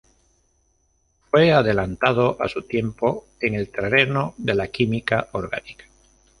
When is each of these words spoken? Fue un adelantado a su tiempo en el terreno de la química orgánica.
Fue 1.29 1.45
un 1.51 1.57
adelantado 1.57 2.35
a 2.39 2.49
su 2.49 2.63
tiempo 2.63 3.27
en 3.39 3.53
el 3.53 3.69
terreno 3.69 4.33
de 4.37 4.55
la 4.55 4.67
química 4.69 5.27
orgánica. 5.33 5.85